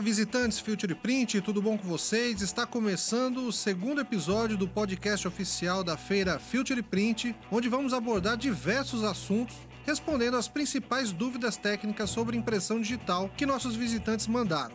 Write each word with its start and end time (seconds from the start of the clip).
Olá, 0.00 0.06
visitantes 0.06 0.58
Future 0.58 0.94
Print, 0.94 1.42
tudo 1.42 1.60
bom 1.60 1.76
com 1.76 1.86
vocês? 1.86 2.40
Está 2.40 2.64
começando 2.64 3.46
o 3.46 3.52
segundo 3.52 4.00
episódio 4.00 4.56
do 4.56 4.66
podcast 4.66 5.28
oficial 5.28 5.84
da 5.84 5.94
feira 5.94 6.38
Future 6.38 6.82
Print, 6.82 7.36
onde 7.52 7.68
vamos 7.68 7.92
abordar 7.92 8.38
diversos 8.38 9.04
assuntos 9.04 9.54
respondendo 9.84 10.38
às 10.38 10.48
principais 10.48 11.12
dúvidas 11.12 11.58
técnicas 11.58 12.08
sobre 12.08 12.34
impressão 12.34 12.80
digital 12.80 13.30
que 13.36 13.44
nossos 13.44 13.76
visitantes 13.76 14.26
mandaram. 14.26 14.74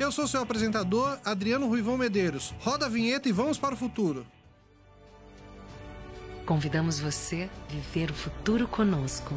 Eu 0.00 0.10
sou 0.10 0.26
seu 0.26 0.40
apresentador, 0.40 1.16
Adriano 1.24 1.68
Ruivão 1.68 1.96
Medeiros. 1.96 2.52
Roda 2.58 2.86
a 2.86 2.88
vinheta 2.88 3.28
e 3.28 3.32
vamos 3.32 3.58
para 3.58 3.74
o 3.74 3.78
futuro. 3.78 4.26
Convidamos 6.44 6.98
você 6.98 7.48
a 7.68 7.72
viver 7.72 8.10
o 8.10 8.14
futuro 8.14 8.66
conosco. 8.66 9.32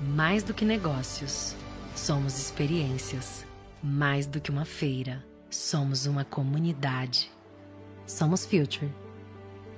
Mais 0.00 0.42
do 0.42 0.52
que 0.52 0.64
negócios, 0.64 1.54
somos 1.94 2.36
experiências. 2.36 3.53
Mais 3.86 4.26
do 4.26 4.40
que 4.40 4.50
uma 4.50 4.64
feira, 4.64 5.22
somos 5.50 6.06
uma 6.06 6.24
comunidade. 6.24 7.30
Somos 8.06 8.46
Future. 8.46 8.90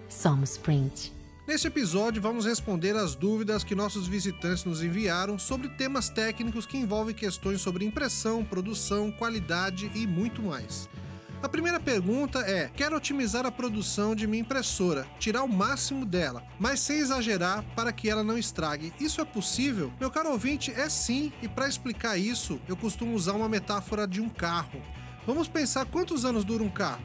Somos 0.08 0.56
Print. 0.56 1.12
Neste 1.44 1.66
episódio, 1.66 2.22
vamos 2.22 2.46
responder 2.46 2.94
as 2.94 3.16
dúvidas 3.16 3.64
que 3.64 3.74
nossos 3.74 4.06
visitantes 4.06 4.64
nos 4.64 4.80
enviaram 4.80 5.40
sobre 5.40 5.68
temas 5.70 6.08
técnicos 6.08 6.66
que 6.66 6.76
envolvem 6.76 7.16
questões 7.16 7.60
sobre 7.60 7.84
impressão, 7.84 8.44
produção, 8.44 9.10
qualidade 9.10 9.90
e 9.92 10.06
muito 10.06 10.40
mais. 10.40 10.88
A 11.42 11.48
primeira 11.48 11.78
pergunta 11.78 12.40
é: 12.40 12.70
quero 12.74 12.96
otimizar 12.96 13.44
a 13.44 13.52
produção 13.52 14.14
de 14.14 14.26
minha 14.26 14.40
impressora, 14.40 15.06
tirar 15.18 15.42
o 15.42 15.48
máximo 15.48 16.06
dela, 16.06 16.42
mas 16.58 16.80
sem 16.80 16.98
exagerar 16.98 17.62
para 17.74 17.92
que 17.92 18.08
ela 18.08 18.24
não 18.24 18.38
estrague. 18.38 18.92
Isso 18.98 19.20
é 19.20 19.24
possível? 19.24 19.92
Meu 20.00 20.10
caro 20.10 20.30
ouvinte, 20.30 20.72
é 20.72 20.88
sim, 20.88 21.32
e 21.42 21.48
para 21.48 21.68
explicar 21.68 22.16
isso, 22.16 22.60
eu 22.66 22.76
costumo 22.76 23.14
usar 23.14 23.32
uma 23.32 23.48
metáfora 23.48 24.06
de 24.06 24.20
um 24.20 24.28
carro. 24.28 24.80
Vamos 25.26 25.46
pensar 25.48 25.84
quantos 25.86 26.24
anos 26.24 26.44
dura 26.44 26.62
um 26.62 26.70
carro? 26.70 27.02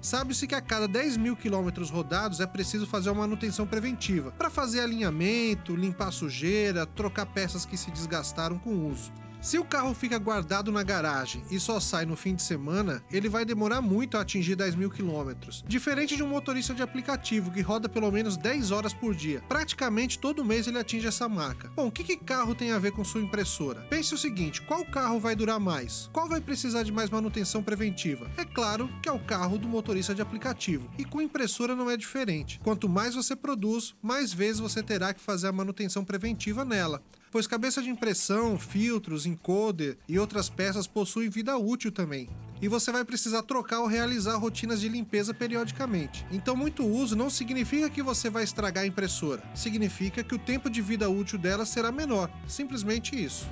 Sabe-se 0.00 0.46
que 0.46 0.54
a 0.54 0.62
cada 0.62 0.88
10 0.88 1.18
mil 1.18 1.36
quilômetros 1.36 1.90
rodados 1.90 2.40
é 2.40 2.46
preciso 2.46 2.86
fazer 2.86 3.10
uma 3.10 3.20
manutenção 3.20 3.66
preventiva 3.66 4.30
para 4.32 4.48
fazer 4.48 4.80
alinhamento, 4.80 5.76
limpar 5.76 6.10
sujeira, 6.10 6.86
trocar 6.86 7.26
peças 7.26 7.66
que 7.66 7.76
se 7.76 7.90
desgastaram 7.90 8.58
com 8.58 8.70
o 8.70 8.90
uso. 8.90 9.12
Se 9.40 9.58
o 9.58 9.64
carro 9.64 9.94
fica 9.94 10.18
guardado 10.18 10.70
na 10.70 10.82
garagem 10.82 11.42
e 11.50 11.58
só 11.58 11.80
sai 11.80 12.04
no 12.04 12.14
fim 12.14 12.34
de 12.34 12.42
semana, 12.42 13.02
ele 13.10 13.26
vai 13.26 13.42
demorar 13.42 13.80
muito 13.80 14.18
a 14.18 14.20
atingir 14.20 14.54
10 14.54 14.74
mil 14.74 14.90
quilômetros. 14.90 15.64
Diferente 15.66 16.14
de 16.14 16.22
um 16.22 16.28
motorista 16.28 16.74
de 16.74 16.82
aplicativo 16.82 17.50
que 17.50 17.62
roda 17.62 17.88
pelo 17.88 18.10
menos 18.12 18.36
10 18.36 18.70
horas 18.70 18.92
por 18.92 19.14
dia. 19.14 19.42
Praticamente 19.48 20.18
todo 20.18 20.44
mês 20.44 20.66
ele 20.66 20.78
atinge 20.78 21.06
essa 21.06 21.26
marca. 21.26 21.70
Bom, 21.74 21.86
o 21.86 21.90
que, 21.90 22.04
que 22.04 22.18
carro 22.18 22.54
tem 22.54 22.72
a 22.72 22.78
ver 22.78 22.92
com 22.92 23.02
sua 23.02 23.22
impressora? 23.22 23.80
Pense 23.88 24.14
o 24.14 24.18
seguinte: 24.18 24.60
qual 24.60 24.84
carro 24.84 25.18
vai 25.18 25.34
durar 25.34 25.58
mais? 25.58 26.10
Qual 26.12 26.28
vai 26.28 26.42
precisar 26.42 26.82
de 26.82 26.92
mais 26.92 27.08
manutenção 27.08 27.62
preventiva? 27.62 28.30
É 28.36 28.44
claro 28.44 28.90
que 29.02 29.08
é 29.08 29.12
o 29.12 29.24
carro 29.24 29.56
do 29.56 29.66
motorista 29.66 30.14
de 30.14 30.20
aplicativo. 30.20 30.90
E 30.98 31.04
com 31.04 31.22
impressora 31.22 31.74
não 31.74 31.90
é 31.90 31.96
diferente. 31.96 32.60
Quanto 32.62 32.90
mais 32.90 33.14
você 33.14 33.34
produz, 33.34 33.94
mais 34.02 34.34
vezes 34.34 34.60
você 34.60 34.82
terá 34.82 35.14
que 35.14 35.20
fazer 35.20 35.46
a 35.46 35.52
manutenção 35.52 36.04
preventiva 36.04 36.62
nela 36.62 37.02
pois 37.30 37.46
cabeça 37.46 37.82
de 37.82 37.88
impressão, 37.88 38.58
filtros, 38.58 39.26
encoder 39.26 39.96
e 40.08 40.18
outras 40.18 40.48
peças 40.48 40.86
possuem 40.86 41.28
vida 41.28 41.56
útil 41.56 41.92
também. 41.92 42.28
E 42.62 42.68
você 42.68 42.92
vai 42.92 43.04
precisar 43.04 43.42
trocar 43.42 43.80
ou 43.80 43.86
realizar 43.86 44.36
rotinas 44.36 44.80
de 44.80 44.88
limpeza 44.88 45.32
periodicamente. 45.32 46.26
Então, 46.30 46.54
muito 46.54 46.84
uso 46.84 47.16
não 47.16 47.30
significa 47.30 47.88
que 47.88 48.02
você 48.02 48.28
vai 48.28 48.44
estragar 48.44 48.84
a 48.84 48.86
impressora, 48.86 49.42
significa 49.54 50.22
que 50.22 50.34
o 50.34 50.38
tempo 50.38 50.68
de 50.68 50.82
vida 50.82 51.08
útil 51.08 51.38
dela 51.38 51.64
será 51.64 51.90
menor. 51.90 52.30
Simplesmente 52.46 53.16
isso. 53.22 53.48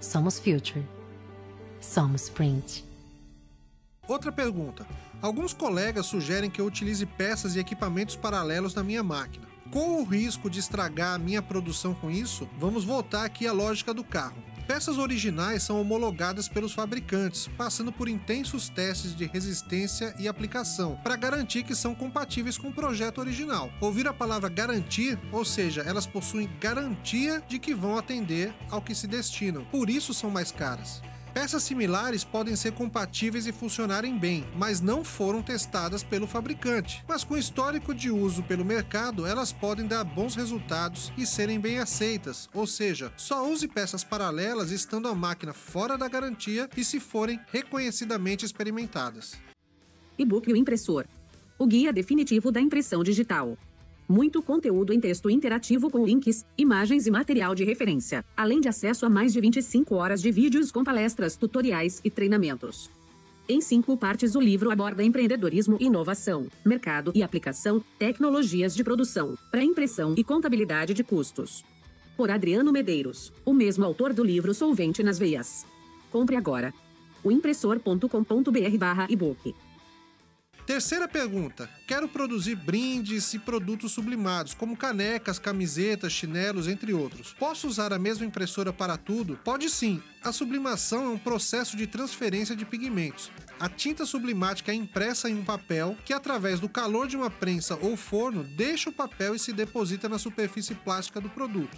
Somos 0.00 0.38
Future. 0.38 0.86
Somos 1.80 2.28
Print. 2.28 2.84
Outra 4.06 4.30
pergunta. 4.30 4.86
Alguns 5.20 5.54
colegas 5.54 6.06
sugerem 6.06 6.50
que 6.50 6.60
eu 6.60 6.66
utilize 6.66 7.04
peças 7.06 7.56
e 7.56 7.58
equipamentos 7.58 8.14
paralelos 8.14 8.74
na 8.74 8.84
minha 8.84 9.02
máquina. 9.02 9.53
Com 9.74 10.00
o 10.00 10.04
risco 10.04 10.48
de 10.48 10.60
estragar 10.60 11.16
a 11.16 11.18
minha 11.18 11.42
produção 11.42 11.94
com 11.94 12.08
isso, 12.08 12.48
vamos 12.60 12.84
voltar 12.84 13.24
aqui 13.24 13.44
à 13.44 13.52
lógica 13.52 13.92
do 13.92 14.04
carro. 14.04 14.40
Peças 14.68 14.98
originais 14.98 15.64
são 15.64 15.80
homologadas 15.80 16.46
pelos 16.46 16.72
fabricantes, 16.72 17.50
passando 17.58 17.90
por 17.90 18.08
intensos 18.08 18.68
testes 18.68 19.16
de 19.16 19.26
resistência 19.26 20.14
e 20.16 20.28
aplicação, 20.28 20.96
para 21.02 21.16
garantir 21.16 21.64
que 21.64 21.74
são 21.74 21.92
compatíveis 21.92 22.56
com 22.56 22.68
o 22.68 22.72
projeto 22.72 23.18
original. 23.18 23.68
Ouvir 23.80 24.06
a 24.06 24.14
palavra 24.14 24.48
garantir, 24.48 25.18
ou 25.32 25.44
seja, 25.44 25.82
elas 25.82 26.06
possuem 26.06 26.48
garantia 26.60 27.42
de 27.48 27.58
que 27.58 27.74
vão 27.74 27.98
atender 27.98 28.54
ao 28.70 28.80
que 28.80 28.94
se 28.94 29.08
destinam, 29.08 29.64
por 29.72 29.90
isso 29.90 30.14
são 30.14 30.30
mais 30.30 30.52
caras. 30.52 31.02
Peças 31.34 31.64
similares 31.64 32.22
podem 32.22 32.54
ser 32.54 32.70
compatíveis 32.74 33.44
e 33.48 33.52
funcionarem 33.52 34.16
bem, 34.16 34.46
mas 34.56 34.80
não 34.80 35.02
foram 35.02 35.42
testadas 35.42 36.04
pelo 36.04 36.28
fabricante. 36.28 37.04
Mas 37.08 37.24
com 37.24 37.36
histórico 37.36 37.92
de 37.92 38.08
uso 38.08 38.44
pelo 38.44 38.64
mercado, 38.64 39.26
elas 39.26 39.52
podem 39.52 39.84
dar 39.84 40.04
bons 40.04 40.36
resultados 40.36 41.12
e 41.18 41.26
serem 41.26 41.58
bem 41.58 41.80
aceitas, 41.80 42.48
ou 42.54 42.68
seja, 42.68 43.12
só 43.16 43.50
use 43.50 43.66
peças 43.66 44.04
paralelas 44.04 44.70
estando 44.70 45.08
a 45.08 45.14
máquina 45.14 45.52
fora 45.52 45.98
da 45.98 46.08
garantia 46.08 46.70
e 46.76 46.84
se 46.84 47.00
forem 47.00 47.40
reconhecidamente 47.50 48.46
experimentadas. 48.46 49.34
E-book 50.16 50.52
o 50.52 50.56
impressor. 50.56 51.04
O 51.58 51.66
guia 51.66 51.92
definitivo 51.92 52.52
da 52.52 52.60
impressão 52.60 53.02
digital. 53.02 53.58
Muito 54.08 54.42
conteúdo 54.42 54.92
em 54.92 55.00
texto 55.00 55.30
interativo 55.30 55.90
com 55.90 56.04
links, 56.04 56.44
imagens 56.58 57.06
e 57.06 57.10
material 57.10 57.54
de 57.54 57.64
referência, 57.64 58.22
além 58.36 58.60
de 58.60 58.68
acesso 58.68 59.06
a 59.06 59.08
mais 59.08 59.32
de 59.32 59.40
25 59.40 59.94
horas 59.94 60.20
de 60.20 60.30
vídeos 60.30 60.70
com 60.70 60.84
palestras, 60.84 61.36
tutoriais 61.36 62.02
e 62.04 62.10
treinamentos. 62.10 62.90
Em 63.48 63.60
cinco 63.60 63.96
partes, 63.96 64.34
o 64.34 64.40
livro 64.40 64.70
aborda 64.70 65.02
empreendedorismo, 65.02 65.78
inovação, 65.80 66.46
mercado 66.64 67.12
e 67.14 67.22
aplicação, 67.22 67.82
tecnologias 67.98 68.74
de 68.74 68.84
produção, 68.84 69.36
pré-impressão 69.50 70.14
e 70.16 70.24
contabilidade 70.24 70.94
de 70.94 71.04
custos. 71.04 71.62
Por 72.16 72.30
Adriano 72.30 72.72
Medeiros, 72.72 73.32
o 73.44 73.52
mesmo 73.52 73.84
autor 73.84 74.12
do 74.12 74.24
livro 74.24 74.54
Solvente 74.54 75.02
nas 75.02 75.18
Veias. 75.18 75.66
Compre 76.10 76.36
agora. 76.36 76.72
o 77.22 77.32
impressor.com.br/ebook. 77.32 79.54
Terceira 80.66 81.06
pergunta: 81.06 81.68
quero 81.86 82.08
produzir 82.08 82.56
brindes 82.56 83.34
e 83.34 83.38
produtos 83.38 83.92
sublimados, 83.92 84.54
como 84.54 84.76
canecas, 84.76 85.38
camisetas, 85.38 86.12
chinelos, 86.12 86.68
entre 86.68 86.94
outros. 86.94 87.34
Posso 87.38 87.68
usar 87.68 87.92
a 87.92 87.98
mesma 87.98 88.24
impressora 88.24 88.72
para 88.72 88.96
tudo? 88.96 89.38
Pode 89.44 89.68
sim. 89.68 90.02
A 90.22 90.32
sublimação 90.32 91.04
é 91.04 91.08
um 91.08 91.18
processo 91.18 91.76
de 91.76 91.86
transferência 91.86 92.56
de 92.56 92.64
pigmentos. 92.64 93.30
A 93.60 93.68
tinta 93.68 94.06
sublimática 94.06 94.72
é 94.72 94.74
impressa 94.74 95.28
em 95.28 95.38
um 95.38 95.44
papel 95.44 95.98
que, 96.02 96.14
através 96.14 96.60
do 96.60 96.68
calor 96.68 97.06
de 97.06 97.16
uma 97.16 97.30
prensa 97.30 97.78
ou 97.82 97.94
forno, 97.94 98.42
deixa 98.42 98.88
o 98.88 98.92
papel 98.92 99.34
e 99.34 99.38
se 99.38 99.52
deposita 99.52 100.08
na 100.08 100.18
superfície 100.18 100.74
plástica 100.74 101.20
do 101.20 101.28
produto. 101.28 101.76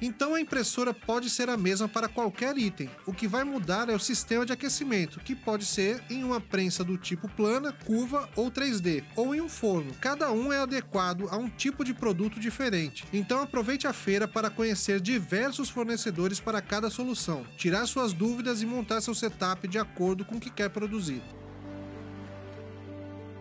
Então 0.00 0.34
a 0.34 0.40
impressora 0.40 0.94
pode 0.94 1.28
ser 1.28 1.48
a 1.48 1.56
mesma 1.56 1.88
para 1.88 2.08
qualquer 2.08 2.56
item. 2.56 2.88
O 3.06 3.12
que 3.12 3.26
vai 3.26 3.42
mudar 3.44 3.88
é 3.88 3.94
o 3.94 3.98
sistema 3.98 4.46
de 4.46 4.52
aquecimento, 4.52 5.20
que 5.20 5.34
pode 5.34 5.64
ser 5.64 6.02
em 6.08 6.22
uma 6.22 6.40
prensa 6.40 6.84
do 6.84 6.96
tipo 6.96 7.28
plana, 7.28 7.72
curva 7.72 8.28
ou 8.36 8.50
3D, 8.50 9.04
ou 9.16 9.34
em 9.34 9.40
um 9.40 9.48
forno. 9.48 9.92
Cada 10.00 10.30
um 10.30 10.52
é 10.52 10.58
adequado 10.58 11.28
a 11.30 11.36
um 11.36 11.48
tipo 11.48 11.84
de 11.84 11.92
produto 11.92 12.38
diferente. 12.38 13.04
Então 13.12 13.42
aproveite 13.42 13.86
a 13.86 13.92
feira 13.92 14.28
para 14.28 14.50
conhecer 14.50 15.00
diversos 15.00 15.68
fornecedores 15.68 16.38
para 16.38 16.62
cada 16.62 16.90
solução, 16.90 17.44
tirar 17.56 17.86
suas 17.86 18.12
dúvidas 18.12 18.62
e 18.62 18.66
montar 18.66 19.00
seu 19.00 19.14
setup 19.14 19.66
de 19.66 19.78
acordo 19.78 20.24
com 20.24 20.36
o 20.36 20.40
que 20.40 20.50
quer 20.50 20.70
produzir. 20.70 21.22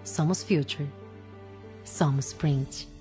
Somos 0.04 0.42
Future. 0.42 0.90
Somos 1.84 2.34
Print. 2.34 2.97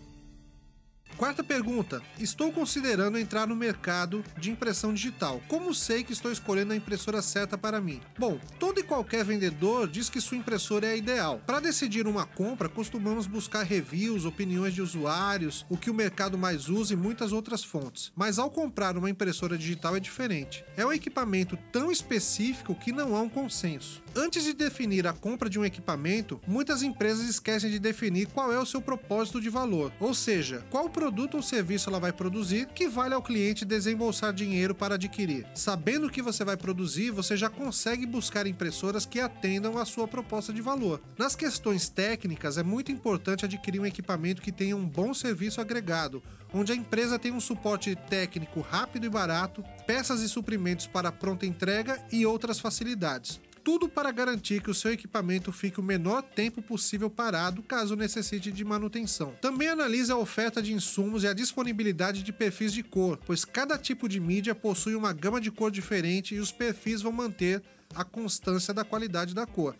Quarta 1.17 1.43
pergunta: 1.43 2.03
Estou 2.19 2.53
considerando 2.53 3.19
entrar 3.19 3.47
no 3.47 3.57
mercado 3.57 4.23
de 4.37 4.51
impressão 4.51 4.93
digital. 4.93 5.41
Como 5.49 5.73
sei 5.73 6.05
que 6.05 6.13
estou 6.13 6.31
escolhendo 6.31 6.75
a 6.75 6.77
impressora 6.77 7.23
certa 7.23 7.57
para 7.57 7.81
mim? 7.81 8.03
Bom, 8.19 8.39
todo 8.59 8.81
e 8.81 8.83
qualquer 8.83 9.25
vendedor 9.25 9.89
diz 9.89 10.11
que 10.11 10.21
sua 10.21 10.37
impressora 10.37 10.87
é 10.87 10.91
a 10.93 10.97
ideal. 10.97 11.41
Para 11.47 11.61
decidir 11.61 12.07
uma 12.07 12.27
compra, 12.27 12.69
costumamos 12.69 13.27
buscar 13.27 13.63
reviews, 13.63 14.27
opiniões 14.27 14.75
de 14.75 14.83
usuários, 14.83 15.65
o 15.71 15.77
que 15.79 15.91
o 15.91 15.95
mercado 15.95 16.37
mais 16.37 16.69
usa 16.69 16.93
e 16.93 16.97
muitas 16.97 17.33
outras 17.33 17.65
fontes. 17.65 18.12
Mas 18.15 18.39
ao 18.39 18.51
comprar 18.51 18.95
uma 18.99 19.09
impressora 19.09 19.57
digital 19.57 19.97
é 19.97 20.01
diferente. 20.01 20.67
É 20.77 20.85
um 20.85 20.93
equipamento 20.93 21.59
tão 21.73 21.91
específico 21.91 22.75
que 22.75 22.93
não 22.93 23.17
há 23.17 23.23
um 23.23 23.29
consenso. 23.29 24.03
Antes 24.15 24.45
de 24.45 24.53
definir 24.53 25.07
a 25.07 25.12
compra 25.12 25.49
de 25.49 25.59
um 25.59 25.65
equipamento, 25.65 26.41
muitas 26.47 26.83
empresas 26.83 27.29
esquecem 27.29 27.71
de 27.71 27.79
definir 27.79 28.27
qual 28.29 28.53
é 28.53 28.59
o 28.59 28.67
seu 28.67 28.83
propósito 28.83 29.41
de 29.41 29.49
valor, 29.49 29.93
ou 29.99 30.15
seja, 30.15 30.65
qual 30.71 30.87
o 30.87 30.91
produto 31.06 31.37
ou 31.37 31.43
serviço 31.43 31.88
ela 31.88 32.00
vai 32.00 32.12
produzir 32.12 32.67
que 32.75 32.88
vale 32.88 33.14
ao 33.14 33.23
cliente 33.23 33.64
desembolsar 33.64 34.32
dinheiro 34.32 34.75
para 34.75 34.97
adquirir. 34.97 35.47
Sabendo 35.55 36.08
o 36.08 36.11
que 36.11 36.20
você 36.20 36.44
vai 36.44 36.56
produzir, 36.56 37.12
você 37.12 37.37
já 37.37 37.49
consegue 37.49 38.05
buscar 38.05 38.44
impressoras 38.44 39.06
que 39.06 39.20
atendam 39.20 39.79
à 39.79 39.85
sua 39.85 40.08
proposta 40.08 40.53
de 40.53 40.61
valor. 40.61 41.00
Nas 41.17 41.37
questões 41.37 41.88
técnicas, 41.88 42.58
é 42.58 42.64
muito 42.64 42.91
importante 42.91 43.44
adquirir 43.44 43.81
um 43.81 43.87
equipamento 43.87 44.43
que 44.43 44.50
tenha 44.50 44.76
um 44.76 44.85
bom 44.85 45.14
serviço 45.14 45.61
agregado, 45.61 46.20
onde 46.53 46.73
a 46.73 46.76
empresa 46.76 47.20
tem 47.20 47.31
um 47.31 47.38
suporte 47.38 47.94
técnico 47.94 48.61
rápido 48.61 49.06
e 49.06 49.09
barato, 49.09 49.62
peças 49.87 50.23
e 50.23 50.29
suprimentos 50.29 50.88
para 50.88 51.12
pronta 51.12 51.47
entrega 51.47 52.05
e 52.11 52.26
outras 52.26 52.59
facilidades 52.59 53.41
tudo 53.67 53.89
para 53.89 54.13
garantir 54.13 54.63
que 54.63 54.71
o 54.71 54.75
seu 54.75 54.93
equipamento 54.93 55.51
fique 55.51 55.81
o 55.81 55.83
menor 55.83 56.23
tempo 56.23 56.63
possível 56.63 57.11
parado 57.11 57.65
caso 57.65 57.97
necessite 57.97 58.53
de 58.53 58.65
manutenção. 58.65 59.35
Também 59.41 59.67
analise 59.67 60.13
a 60.13 60.17
oferta 60.17 60.63
de 60.63 60.73
insumos 60.73 61.25
e 61.25 61.27
a 61.27 61.33
disponibilidade 61.33 62.23
de 62.23 62.33
perfis 62.33 62.73
de 62.73 62.85
cor, 62.85 63.19
pois 63.27 63.45
cada 63.45 63.77
tipo 63.77 64.09
de 64.09 64.21
mídia 64.21 64.55
possui 64.55 64.95
uma 64.95 65.13
gama 65.13 65.41
de 65.41 65.51
cor 65.51 65.73
diferente 65.73 66.37
e 66.37 66.39
os 66.39 66.53
perfis 66.53 67.03
vão 67.03 67.11
manter 67.11 67.61
a 67.93 68.05
constância 68.05 68.73
da 68.73 68.85
qualidade 68.85 69.35
da 69.35 69.45
cor. 69.45 69.75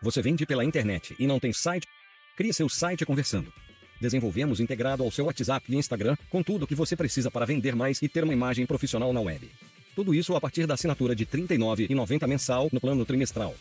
Você 0.00 0.22
vende 0.22 0.46
pela 0.46 0.64
internet 0.64 1.14
e 1.18 1.26
não 1.26 1.38
tem 1.38 1.52
site? 1.52 1.86
Crie 2.34 2.54
seu 2.54 2.70
site 2.70 3.04
conversando. 3.04 3.52
Desenvolvemos 4.00 4.58
integrado 4.58 5.02
ao 5.02 5.10
seu 5.10 5.26
WhatsApp 5.26 5.70
e 5.70 5.76
Instagram 5.76 6.16
com 6.30 6.42
tudo 6.42 6.62
o 6.62 6.66
que 6.66 6.74
você 6.74 6.96
precisa 6.96 7.30
para 7.30 7.44
vender 7.44 7.76
mais 7.76 8.00
e 8.00 8.08
ter 8.08 8.24
uma 8.24 8.32
imagem 8.32 8.64
profissional 8.64 9.12
na 9.12 9.20
web. 9.20 9.50
Tudo 9.96 10.14
isso 10.14 10.36
a 10.36 10.40
partir 10.40 10.66
da 10.66 10.74
assinatura 10.74 11.16
de 11.16 11.24
R$ 11.24 11.30
39,90 11.48 12.28
mensal 12.28 12.68
no 12.70 12.78
plano 12.78 13.02
trimestral. 13.06 13.54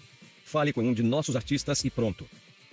Fale 0.44 0.74
com 0.74 0.84
um 0.84 0.94
de 0.94 1.02
nossos 1.02 1.38
artistas 1.38 1.86
e 1.86 1.90
pronto. 1.90 2.28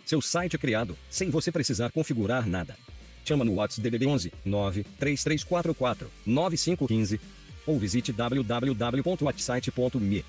Seu 0.04 0.20
site 0.20 0.56
é 0.56 0.58
criado, 0.58 0.98
sem 1.08 1.30
você 1.30 1.52
precisar 1.52 1.92
configurar 1.92 2.48
nada. 2.48 2.76
Chama 3.24 3.44
no 3.44 3.54
WhatsApp 3.54 3.88
DDD 3.88 4.04
11 4.04 4.32
93344 4.44 6.10
9515 6.26 7.20
ou 7.64 7.78
visite 7.78 8.12
www.whatsite.me. 8.12 10.24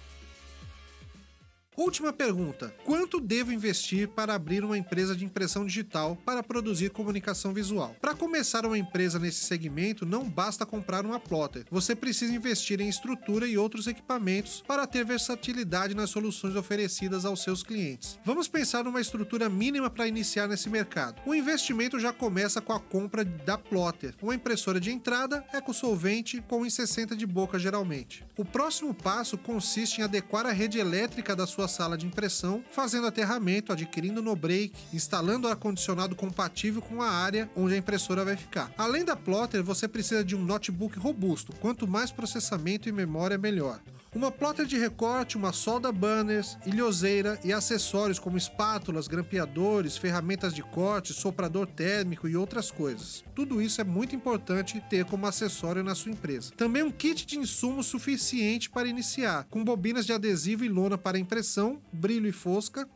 Última 1.75 2.13
pergunta: 2.13 2.73
quanto 2.85 3.19
devo 3.19 3.51
investir 3.51 4.07
para 4.07 4.35
abrir 4.35 4.63
uma 4.63 4.77
empresa 4.77 5.15
de 5.15 5.25
impressão 5.25 5.65
digital 5.65 6.15
para 6.23 6.43
produzir 6.43 6.91
comunicação 6.91 7.53
visual? 7.53 7.95
Para 7.99 8.13
começar 8.13 8.65
uma 8.65 8.77
empresa 8.77 9.17
nesse 9.17 9.43
segmento, 9.45 10.05
não 10.05 10.29
basta 10.29 10.65
comprar 10.65 11.03
uma 11.05 11.19
plotter. 11.19 11.65
Você 11.71 11.95
precisa 11.95 12.33
investir 12.33 12.79
em 12.79 12.87
estrutura 12.87 13.47
e 13.47 13.57
outros 13.57 13.87
equipamentos 13.87 14.63
para 14.67 14.85
ter 14.85 15.03
versatilidade 15.03 15.95
nas 15.95 16.11
soluções 16.11 16.55
oferecidas 16.55 17.25
aos 17.25 17.41
seus 17.41 17.63
clientes. 17.63 18.19
Vamos 18.23 18.47
pensar 18.47 18.83
numa 18.83 19.01
estrutura 19.01 19.49
mínima 19.49 19.89
para 19.89 20.07
iniciar 20.07 20.47
nesse 20.47 20.69
mercado. 20.69 21.21
O 21.25 21.33
investimento 21.33 21.99
já 21.99 22.13
começa 22.13 22.61
com 22.61 22.73
a 22.73 22.79
compra 22.79 23.25
da 23.25 23.57
plotter, 23.57 24.13
uma 24.21 24.35
impressora 24.35 24.79
de 24.79 24.91
entrada 24.91 25.43
ecossolvente 25.53 26.43
com 26.47 26.61
1,60 26.61 27.15
de 27.15 27.25
boca 27.25 27.57
geralmente. 27.57 28.23
O 28.37 28.45
próximo 28.45 28.93
passo 28.93 29.37
consiste 29.37 30.01
em 30.01 30.03
adequar 30.03 30.45
a 30.45 30.51
rede 30.51 30.77
elétrica 30.77 31.35
da 31.35 31.47
sua 31.47 31.62
sua 31.63 31.67
sala 31.67 31.97
de 31.97 32.05
impressão, 32.05 32.63
fazendo 32.71 33.07
aterramento, 33.07 33.71
adquirindo 33.71 34.21
no 34.21 34.35
break, 34.35 34.73
instalando 34.93 35.47
ar-condicionado 35.47 36.15
compatível 36.15 36.81
com 36.81 37.01
a 37.01 37.09
área 37.09 37.49
onde 37.55 37.73
a 37.73 37.77
impressora 37.77 38.25
vai 38.25 38.35
ficar. 38.35 38.71
Além 38.77 39.05
da 39.05 39.15
plotter, 39.15 39.63
você 39.63 39.87
precisa 39.87 40.23
de 40.23 40.35
um 40.35 40.43
notebook 40.43 40.99
robusto, 40.99 41.53
quanto 41.61 41.87
mais 41.87 42.11
processamento 42.11 42.89
e 42.89 42.91
memória, 42.91 43.37
melhor 43.37 43.79
uma 44.15 44.31
plotter 44.31 44.65
de 44.65 44.77
recorte, 44.77 45.37
uma 45.37 45.51
solda 45.51 45.91
banners, 45.91 46.57
ilhoseira 46.65 47.39
e 47.43 47.51
acessórios 47.51 48.19
como 48.19 48.37
espátulas, 48.37 49.07
grampeadores, 49.07 49.97
ferramentas 49.97 50.53
de 50.53 50.61
corte, 50.61 51.13
soprador 51.13 51.65
térmico 51.65 52.27
e 52.27 52.35
outras 52.35 52.69
coisas. 52.69 53.23
Tudo 53.33 53.61
isso 53.61 53.81
é 53.81 53.83
muito 53.83 54.15
importante 54.15 54.83
ter 54.89 55.05
como 55.05 55.25
acessório 55.25 55.83
na 55.83 55.95
sua 55.95 56.11
empresa. 56.11 56.51
Também 56.55 56.83
um 56.83 56.91
kit 56.91 57.25
de 57.25 57.39
insumos 57.39 57.87
suficiente 57.87 58.69
para 58.69 58.87
iniciar, 58.87 59.45
com 59.49 59.63
bobinas 59.63 60.05
de 60.05 60.13
adesivo 60.13 60.63
e 60.63 60.69
lona 60.69 60.97
para 60.97 61.17
impressão, 61.19 61.81
brilho 61.91 62.27
e 62.27 62.31
fosca, 62.31 62.87